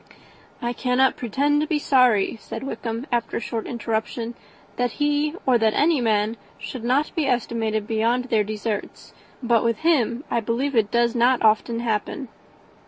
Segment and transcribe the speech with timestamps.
[0.63, 4.33] "I cannot pretend to be sorry," said Wickham, after a short interruption,
[4.77, 9.81] "that he or that any man should not be estimated beyond their deserts; but with
[9.81, 12.29] him I believe it does not often happen.